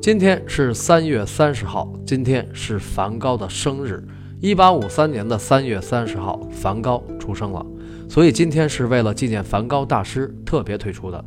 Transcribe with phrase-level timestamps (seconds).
[0.00, 4.02] 今天是三月三十号，今天是梵高的生日。
[4.40, 7.66] 一八五三年的三月三十号，梵高出生了，
[8.08, 11.22] 所以今天是为了纪念梵高大师特别推出的。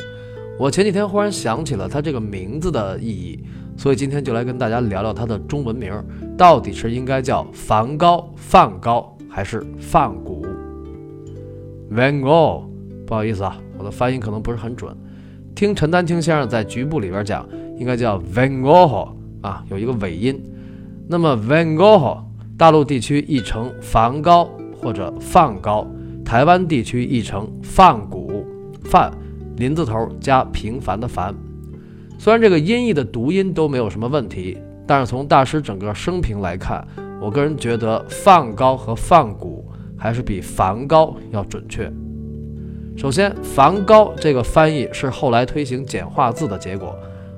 [0.57, 3.43] 我前几天忽然想起了他这个名字的意义，
[3.75, 5.91] 所以今天就来跟大家聊聊他的中文名，
[6.38, 10.45] 到底是应该叫梵高、梵高还是梵谷
[11.91, 12.63] ？Van Gogh，
[13.05, 14.95] 不好意思啊，我的发音可能不是很准。
[15.55, 19.09] 听陈丹青先生在局部里边讲，应该叫 Van Gogh
[19.41, 20.41] 啊，有一个尾音。
[21.07, 22.23] 那么 Van Gogh。
[22.57, 24.48] 大陆地区译成梵高
[24.79, 25.88] 或者梵高，
[26.23, 28.45] 台湾地区译成梵谷，
[28.84, 29.12] 梵
[29.57, 31.34] 林字头加平凡的凡。
[32.20, 36.88] 虽然这个音译的读音都没有什么问题，但是从大师整个生平来看，
[37.20, 41.91] 我个人觉得梵高和梵谷还是比梵高要准确。
[42.95, 46.95] 首先，梵高这个翻译是后来推行简化字的结果，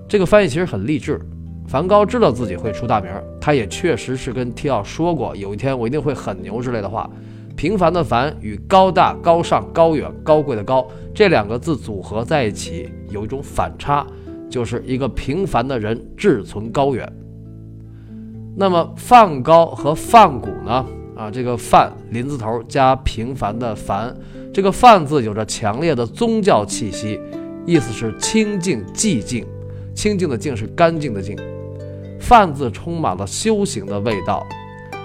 [0.07, 1.21] 这个翻译其实很励志。
[1.67, 7.09] 梵高知道自己会出大名，他也确实是跟提奥说过，有一天我一定会很牛之类的话。
[7.55, 14.05] 平凡的凡与高大、高尚、高远、高贵的高这两个字组合在一起，有一种反差，
[14.49, 17.07] 就是一个平凡的人志存高远。
[18.57, 20.85] 那么梵高和梵谷呢？
[21.15, 24.15] 啊，这个梵林字头加平凡的凡，
[24.53, 27.19] 这个梵字有着强烈的宗教气息，
[27.65, 29.45] 意思是清净寂静。
[29.93, 31.37] 清净的净是干净的净。
[32.19, 34.43] 梵字充满了修行的味道。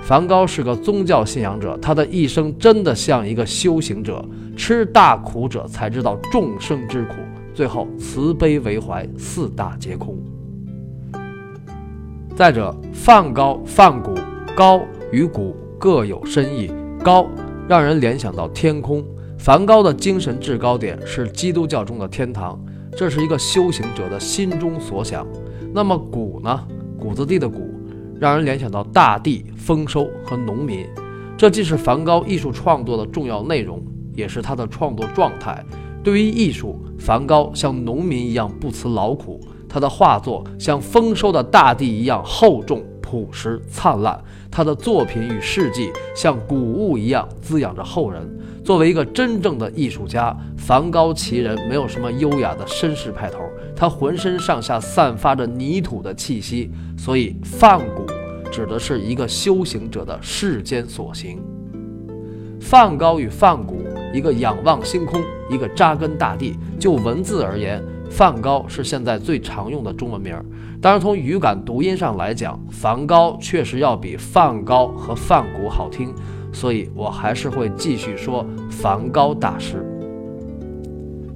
[0.02, 4.24] 梵高是个宗教信仰者，他的一生真的像一个修行者，
[4.56, 7.16] 吃大苦者才知道众生之苦，
[7.52, 10.16] 最后慈悲为怀，四大皆空。
[12.34, 14.14] 再者，梵高、梵谷，
[14.56, 14.80] 高
[15.12, 16.70] 与谷各有深意。
[17.02, 17.26] 高
[17.68, 19.04] 让人联想到天空，
[19.38, 22.60] 梵高的精神制高点是基督教中的天堂，
[22.96, 25.26] 这是一个修行者的心中所想。
[25.72, 26.66] 那么谷呢？
[26.98, 27.70] 谷子地的谷，
[28.20, 30.84] 让人联想到大地、丰收和农民。
[31.36, 33.80] 这既是梵高艺术创作的重要内容，
[34.12, 35.64] 也是他的创作状态。
[36.02, 39.38] 对于艺术，梵高像农民一样不辞劳苦，
[39.68, 44.22] 他的画作像丰收的大地一样厚重、朴实、灿烂。
[44.50, 48.22] 他的作品与事迹像谷物一样滋养着后人。
[48.62, 53.38] 作为一个真正的艺术家，梵高其人没有什么优雅的绅士派头，
[53.74, 58.04] 他浑身上下散发着泥土的气息，所以梵谷
[58.52, 61.40] 指的是一个修行者的世间所行。
[62.60, 63.82] 梵高与梵谷，
[64.12, 66.58] 一个仰望星空，一个扎根大地。
[66.78, 70.34] 就文字而言，梵高是现在最常用的中文名。
[70.80, 76.14] 当然，从语感读音上来讲，梵高确实要比梵高和梵谷好听。
[76.50, 79.84] 所以我还是会继续说梵高大师。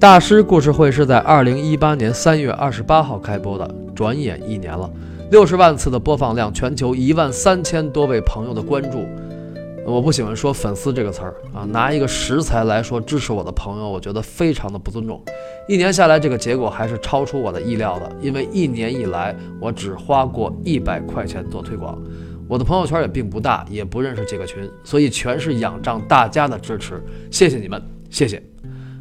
[0.01, 4.91] 大师故事会是在二零一八年三月二十八号开播的，转眼一年了，
[5.31, 9.07] 六十万次的播放量，全球一万三千多位朋友的关注。
[9.85, 15.23] 我不喜欢说粉丝这个词儿啊，拿一个食材来说支持我的朋友，我觉得非常的不尊重。
[15.69, 22.01] 一年下来，这个结果还是超出我的意料的，因为一年以来我只花过一百块钱做推广。
[22.49, 27.03] 我的朋友圈也并不大，也不认识几个群，所以全是仰仗大家的支持。
[27.31, 28.43] 谢谢你们，谢谢。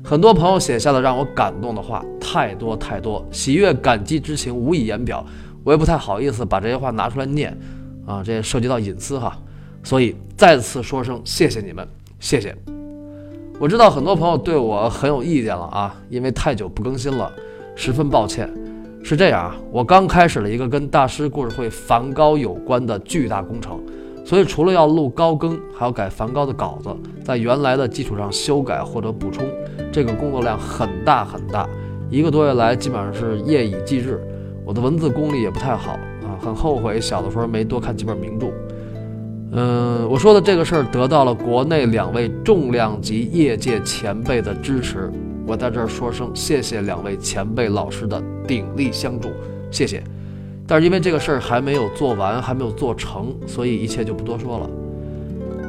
[0.03, 5.24] 很多朋友写下了让我感动的话，太多太多，喜悦感激之情无以言表。
[5.63, 7.56] 我也不太好意思把这些话拿出来念，
[8.06, 9.38] 啊，这涉及到隐私哈。
[9.84, 11.88] 所以再次说声谢谢你们，
[12.19, 12.56] 谢谢。
[13.59, 17.31] 我知道很多朋友对我很有意见了啊，因为太久不更新了，
[17.75, 18.50] 十分抱歉。
[19.03, 23.80] 是这样啊，我刚开始了一个跟大师故事会梵高有关的巨大工程，
[24.24, 26.90] 所以除了要录高更，还要改梵高的稿子，
[27.24, 29.48] 在原来的基础上修改或者补充，
[29.92, 31.68] 这个工作量很大很大。
[32.09, 34.19] 一个多月来，基本上是夜以继日。
[34.63, 35.94] 我的文字功力也不太好
[36.24, 38.52] 啊，很后悔小的时候没多看几本名著。
[39.53, 45.12] 嗯，我说的这个事儿得到了国内两位重量级业界前辈的支持。
[45.45, 49.30] 我在这儿说声谢谢两位前辈老师的鼎力相助，
[49.69, 50.01] 谢谢。
[50.65, 54.69] 但是因为这个事儿还没有做完，还没有做成，所以一切就不多说了。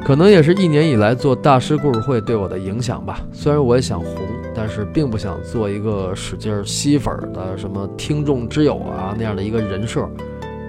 [0.05, 3.19] 可能也是一年以来做大师故事会对我的影响吧。
[3.33, 4.15] 虽然我也想红，
[4.55, 10.09] 但是并不想做一个使劲吸粉的什么听众之友啊那样的一个人设。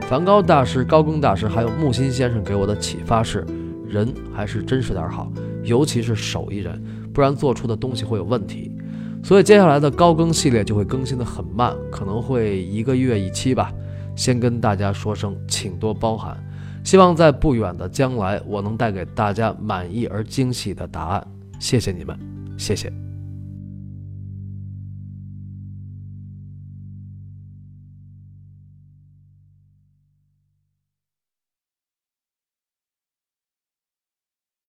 [0.08, 3.44] 梵高大师、高更大师还有木心先生给我的启发是：
[3.88, 6.80] 人还是真实点好，尤其是手艺人，
[7.12, 8.70] 不然做出的东西会有问题。
[9.22, 13.72] 所以接下来的高更系列就会更新的很慢，可能会一个月一期吧。
[14.14, 16.36] 先跟大家说声，请多包涵。
[16.84, 21.26] 希望在不远的将来，我能带给大家满意而惊喜的答案。
[21.58, 22.16] 谢谢你们，
[22.58, 23.03] 谢谢。